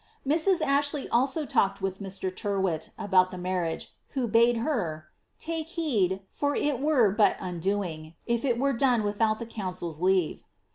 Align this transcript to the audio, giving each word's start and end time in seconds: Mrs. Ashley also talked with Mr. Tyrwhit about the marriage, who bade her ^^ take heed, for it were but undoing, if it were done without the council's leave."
Mrs. 0.27 0.61
Ashley 0.63 1.07
also 1.09 1.45
talked 1.45 1.79
with 1.79 2.01
Mr. 2.01 2.35
Tyrwhit 2.35 2.89
about 2.97 3.29
the 3.29 3.37
marriage, 3.37 3.93
who 4.15 4.27
bade 4.27 4.57
her 4.57 5.09
^^ 5.37 5.39
take 5.39 5.67
heed, 5.67 6.23
for 6.31 6.55
it 6.55 6.79
were 6.79 7.11
but 7.11 7.37
undoing, 7.39 8.15
if 8.25 8.43
it 8.43 8.57
were 8.57 8.73
done 8.73 9.03
without 9.03 9.37
the 9.37 9.45
council's 9.45 10.01
leave." 10.01 10.43